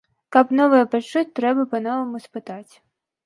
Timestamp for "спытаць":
2.27-2.73